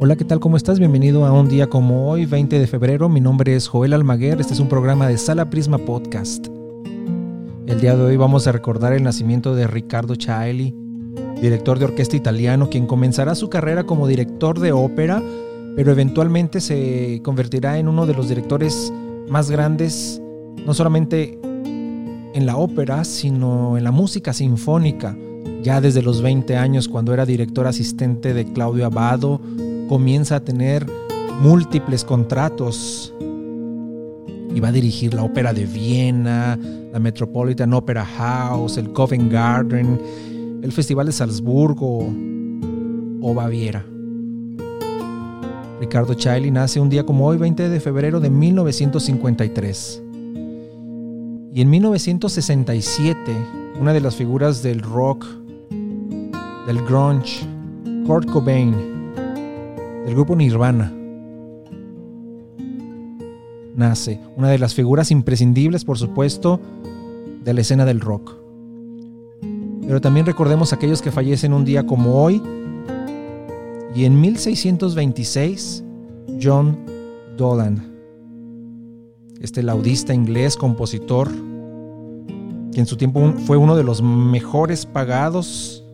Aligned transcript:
Hola, 0.00 0.14
¿qué 0.14 0.24
tal? 0.24 0.38
¿Cómo 0.38 0.56
estás? 0.56 0.78
Bienvenido 0.78 1.26
a 1.26 1.32
un 1.32 1.48
día 1.48 1.66
como 1.66 2.08
hoy, 2.08 2.24
20 2.24 2.60
de 2.60 2.68
febrero. 2.68 3.08
Mi 3.08 3.20
nombre 3.20 3.56
es 3.56 3.66
Joel 3.66 3.92
Almaguer. 3.92 4.40
Este 4.40 4.54
es 4.54 4.60
un 4.60 4.68
programa 4.68 5.08
de 5.08 5.18
Sala 5.18 5.50
Prisma 5.50 5.76
Podcast. 5.78 6.46
El 7.66 7.80
día 7.80 7.96
de 7.96 8.02
hoy 8.04 8.16
vamos 8.16 8.46
a 8.46 8.52
recordar 8.52 8.92
el 8.92 9.02
nacimiento 9.02 9.56
de 9.56 9.66
Riccardo 9.66 10.14
Chaeli, 10.14 10.72
director 11.42 11.80
de 11.80 11.86
orquesta 11.86 12.14
italiano, 12.14 12.70
quien 12.70 12.86
comenzará 12.86 13.34
su 13.34 13.50
carrera 13.50 13.86
como 13.86 14.06
director 14.06 14.60
de 14.60 14.70
ópera, 14.70 15.20
pero 15.74 15.90
eventualmente 15.90 16.60
se 16.60 17.20
convertirá 17.24 17.78
en 17.78 17.88
uno 17.88 18.06
de 18.06 18.14
los 18.14 18.28
directores 18.28 18.92
más 19.28 19.50
grandes, 19.50 20.22
no 20.64 20.74
solamente 20.74 21.40
en 21.42 22.46
la 22.46 22.56
ópera, 22.56 23.02
sino 23.02 23.76
en 23.76 23.82
la 23.82 23.90
música 23.90 24.32
sinfónica. 24.32 25.18
Ya 25.64 25.80
desde 25.80 26.02
los 26.02 26.22
20 26.22 26.56
años, 26.56 26.86
cuando 26.86 27.12
era 27.12 27.26
director 27.26 27.66
asistente 27.66 28.32
de 28.32 28.44
Claudio 28.52 28.86
Abbado, 28.86 29.40
comienza 29.88 30.36
a 30.36 30.40
tener 30.40 30.86
múltiples 31.40 32.04
contratos 32.04 33.14
y 34.54 34.60
va 34.60 34.68
a 34.68 34.72
dirigir 34.72 35.14
la 35.14 35.24
Ópera 35.24 35.52
de 35.52 35.66
Viena, 35.66 36.58
la 36.92 36.98
Metropolitan 36.98 37.72
Opera 37.72 38.04
House, 38.04 38.76
el 38.76 38.92
Covent 38.92 39.32
Garden, 39.32 40.00
el 40.62 40.72
Festival 40.72 41.06
de 41.06 41.12
Salzburgo 41.12 42.12
o 43.22 43.34
Baviera. 43.34 43.84
Ricardo 45.80 46.14
Chailly 46.14 46.50
nace 46.50 46.80
un 46.80 46.88
día 46.88 47.06
como 47.06 47.26
hoy, 47.26 47.38
20 47.38 47.68
de 47.68 47.80
febrero 47.80 48.18
de 48.20 48.30
1953. 48.30 50.02
Y 51.54 51.60
en 51.60 51.70
1967, 51.70 53.20
una 53.80 53.92
de 53.92 54.00
las 54.00 54.16
figuras 54.16 54.62
del 54.62 54.80
rock, 54.80 55.24
del 56.66 56.82
grunge, 56.84 57.46
Kurt 58.06 58.28
Cobain, 58.28 58.97
del 60.08 60.14
grupo 60.14 60.34
Nirvana, 60.34 60.90
nace, 63.76 64.18
una 64.38 64.48
de 64.48 64.58
las 64.58 64.72
figuras 64.72 65.10
imprescindibles, 65.10 65.84
por 65.84 65.98
supuesto, 65.98 66.60
de 67.44 67.52
la 67.52 67.60
escena 67.60 67.84
del 67.84 68.00
rock. 68.00 68.34
Pero 69.86 70.00
también 70.00 70.24
recordemos 70.24 70.72
aquellos 70.72 71.02
que 71.02 71.12
fallecen 71.12 71.52
un 71.52 71.66
día 71.66 71.86
como 71.86 72.22
hoy. 72.22 72.42
Y 73.94 74.06
en 74.06 74.18
1626, 74.18 75.84
John 76.42 76.78
Dolan, 77.36 77.94
este 79.42 79.62
laudista 79.62 80.14
inglés, 80.14 80.56
compositor, 80.56 81.28
que 82.72 82.80
en 82.80 82.86
su 82.86 82.96
tiempo 82.96 83.34
fue 83.44 83.58
uno 83.58 83.76
de 83.76 83.84
los 83.84 84.00
mejores 84.00 84.86
pagados, 84.86 85.84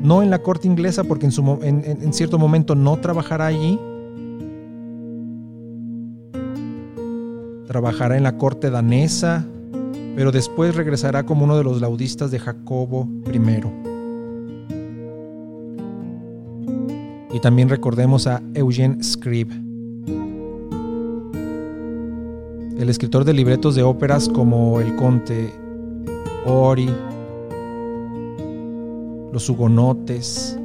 no 0.00 0.22
en 0.22 0.30
la 0.30 0.40
corte 0.40 0.66
inglesa 0.66 1.04
porque 1.04 1.26
en, 1.26 1.32
su, 1.32 1.58
en, 1.62 1.84
en 1.84 2.12
cierto 2.12 2.38
momento 2.38 2.74
no 2.74 2.96
trabajará 2.98 3.46
allí, 3.46 3.78
trabajará 7.66 8.16
en 8.16 8.24
la 8.24 8.36
corte 8.36 8.68
danesa, 8.68 9.46
pero 10.16 10.32
después 10.32 10.74
regresará 10.74 11.24
como 11.24 11.44
uno 11.44 11.56
de 11.56 11.62
los 11.62 11.80
laudistas 11.80 12.30
de 12.30 12.40
Jacobo 12.40 13.08
I. 13.32 13.38
Y 17.32 17.38
también 17.38 17.68
recordemos 17.68 18.26
a 18.26 18.42
Eugene 18.54 19.02
Scribe, 19.04 19.54
el 22.76 22.88
escritor 22.88 23.24
de 23.24 23.34
libretos 23.34 23.76
de 23.76 23.84
óperas 23.84 24.28
como 24.28 24.80
El 24.80 24.96
Conte 24.96 25.54
Ori, 26.44 26.90
Los 29.32 29.48
Hugonotes, 29.48 30.58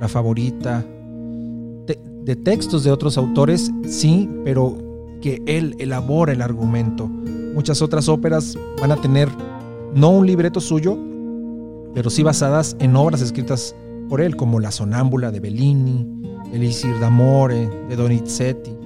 La 0.00 0.08
Favorita, 0.08 0.84
de, 1.86 2.36
textos 2.36 2.82
de 2.82 2.90
otros 2.90 3.16
autores, 3.18 3.70
sí, 3.86 4.28
pero 4.44 4.76
que 5.20 5.42
él 5.46 5.76
elabora 5.78 6.32
el 6.32 6.42
argumento. 6.42 7.06
Muchas 7.06 7.82
otras 7.82 8.08
óperas 8.08 8.58
van 8.80 8.92
a 8.92 8.96
tener 8.96 9.28
no 9.94 10.10
un 10.10 10.26
libreto 10.26 10.60
suyo, 10.60 10.98
pero 11.94 12.10
sí 12.10 12.22
basadas 12.22 12.76
en 12.80 12.96
obras 12.96 13.22
escritas 13.22 13.74
por 14.08 14.20
él, 14.20 14.36
como 14.36 14.60
La 14.60 14.70
Sonámbula 14.70 15.30
de 15.30 15.40
Bellini, 15.40 16.06
Elisir 16.52 16.98
d'Amore 17.00 17.68
de 17.88 17.96
Donizetti, 17.96 18.76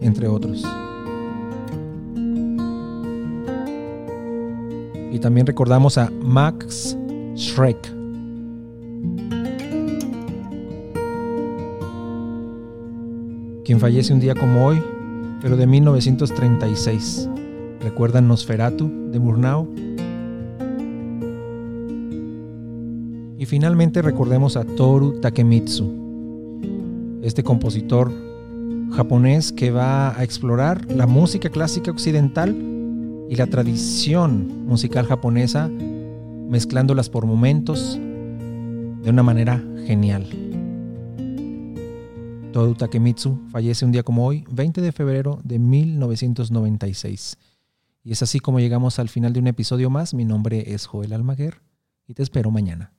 entre 0.00 0.28
otros. 0.28 0.64
Y 5.12 5.18
también 5.18 5.46
recordamos 5.46 5.98
a 5.98 6.10
Max 6.22 6.96
Schreck. 7.34 7.99
Quien 13.70 13.78
fallece 13.78 14.12
un 14.12 14.18
día 14.18 14.34
como 14.34 14.66
hoy, 14.66 14.82
pero 15.40 15.56
de 15.56 15.64
1936. 15.64 17.28
¿Recuerdan 17.80 18.26
Nosferatu 18.26 18.90
de 19.12 19.20
Murnau? 19.20 19.72
Y 23.38 23.46
finalmente 23.46 24.02
recordemos 24.02 24.56
a 24.56 24.64
Toru 24.64 25.20
Takemitsu, 25.20 25.88
este 27.22 27.44
compositor 27.44 28.10
japonés 28.90 29.52
que 29.52 29.70
va 29.70 30.18
a 30.18 30.24
explorar 30.24 30.90
la 30.90 31.06
música 31.06 31.48
clásica 31.48 31.92
occidental 31.92 32.56
y 33.28 33.36
la 33.36 33.46
tradición 33.46 34.66
musical 34.66 35.06
japonesa, 35.06 35.68
mezclándolas 36.48 37.08
por 37.08 37.24
momentos 37.24 37.96
de 38.00 39.10
una 39.10 39.22
manera 39.22 39.62
genial. 39.86 40.26
Toru 42.52 42.74
Takemitsu 42.74 43.48
fallece 43.50 43.84
un 43.84 43.92
día 43.92 44.02
como 44.02 44.26
hoy, 44.26 44.44
20 44.50 44.80
de 44.80 44.92
febrero 44.92 45.40
de 45.44 45.58
1996. 45.58 47.38
Y 48.02 48.12
es 48.12 48.22
así 48.22 48.40
como 48.40 48.58
llegamos 48.58 48.98
al 48.98 49.08
final 49.08 49.32
de 49.32 49.40
un 49.40 49.46
episodio 49.46 49.88
más. 49.90 50.14
Mi 50.14 50.24
nombre 50.24 50.74
es 50.74 50.86
Joel 50.86 51.12
Almaguer 51.12 51.62
y 52.06 52.14
te 52.14 52.22
espero 52.22 52.50
mañana. 52.50 52.92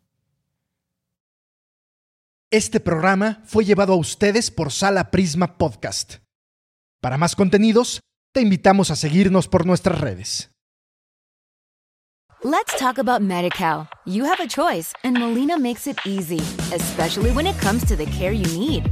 Este 2.49 2.79
programa 2.79 3.41
fue 3.45 3.65
llevado 3.65 3.93
a 3.93 3.97
ustedes 3.97 4.51
por 4.51 4.71
Sala 4.71 5.11
Prisma 5.11 5.57
Podcast. 5.57 6.15
Para 7.01 7.17
más 7.17 7.35
contenidos, 7.35 8.01
te 8.33 8.41
invitamos 8.41 8.91
a 8.91 8.95
seguirnos 8.95 9.47
por 9.47 9.65
nuestras 9.65 9.99
redes. 9.99 10.51
Let's 12.43 12.75
talk 12.79 12.97
about 12.97 13.21
MediCal. 13.21 13.87
You 14.05 14.25
have 14.25 14.43
a 14.43 14.47
choice, 14.47 14.93
and 15.03 15.17
Molina 15.17 15.59
makes 15.59 15.87
it 15.87 15.97
easy, 16.05 16.41
especially 16.73 17.31
when 17.31 17.45
it 17.45 17.55
comes 17.59 17.85
to 17.85 17.95
the 17.95 18.05
care 18.07 18.33
you 18.33 18.47
need. 18.57 18.91